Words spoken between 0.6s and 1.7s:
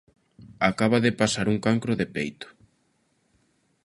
Acaba de pasar un